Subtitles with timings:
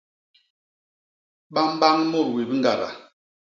[1.53, 2.89] Ba mbañ mut wip ñgada.